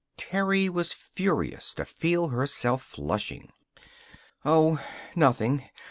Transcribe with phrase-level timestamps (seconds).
[0.17, 3.51] Terry was furious to feel herself flushing.
[4.43, 4.83] "Oh,
[5.15, 5.69] nothing.